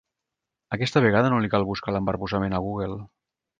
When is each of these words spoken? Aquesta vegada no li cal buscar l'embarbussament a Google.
Aquesta 0.77 1.03
vegada 1.05 1.31
no 1.35 1.43
li 1.45 1.53
cal 1.57 1.67
buscar 1.73 1.95
l'embarbussament 1.97 2.57
a 2.57 2.65
Google. 2.71 3.01